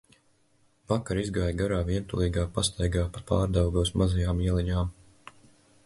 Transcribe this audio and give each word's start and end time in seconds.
Vakar 0.91 1.19
izgāju 1.23 1.59
garā, 1.59 1.77
vientulīgā 1.91 2.47
pastaigā 2.57 3.05
pa 3.19 3.23
Pārdaugavas 3.33 3.97
mazajām 4.03 4.43
ieliņām. 4.49 4.91